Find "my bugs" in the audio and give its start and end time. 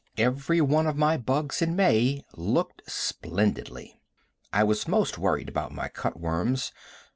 0.97-1.61